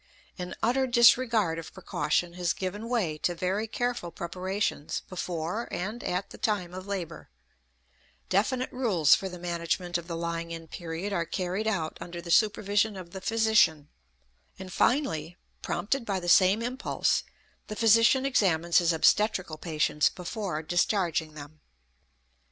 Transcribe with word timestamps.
An 0.39 0.55
utter 0.63 0.87
disregard 0.87 1.59
of 1.59 1.75
precaution 1.75 2.33
has 2.33 2.53
given 2.53 2.89
way 2.89 3.19
to 3.19 3.35
very 3.35 3.67
careful 3.67 4.09
preparations 4.09 5.03
before 5.07 5.67
and 5.71 6.03
at 6.03 6.31
the 6.31 6.39
time 6.39 6.73
of 6.73 6.87
labor; 6.87 7.29
definite 8.27 8.71
rules 8.71 9.13
for 9.13 9.29
the 9.29 9.37
management 9.37 9.99
of 9.99 10.07
the 10.07 10.17
lying 10.17 10.49
in 10.49 10.67
period 10.67 11.13
are 11.13 11.25
carried 11.27 11.67
out 11.67 11.99
under 12.01 12.19
the 12.19 12.31
supervision 12.31 12.97
of 12.97 13.11
the 13.11 13.21
physician; 13.21 13.89
and 14.57 14.73
finally, 14.73 15.37
prompted 15.61 16.03
by 16.03 16.19
the 16.19 16.27
same 16.27 16.63
impulse, 16.63 17.21
the 17.67 17.75
physician 17.75 18.25
examines 18.25 18.79
his 18.79 18.91
obstetrical 18.91 19.59
patients 19.59 20.09
before 20.09 20.63
discharging 20.63 21.35
them. 21.35 21.59